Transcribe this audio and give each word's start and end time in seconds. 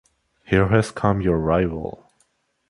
Here 0.45 0.69
has 0.69 0.89
come 0.89 1.21
your 1.21 1.37
rival. 1.37 2.09